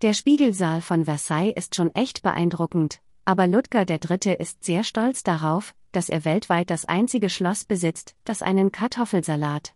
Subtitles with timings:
[0.00, 4.36] Der Spiegelsaal von Versailles ist schon echt beeindruckend, aber Ludger III.
[4.38, 9.74] ist sehr stolz darauf, dass er weltweit das einzige Schloss besitzt, das einen Kartoffelsalat,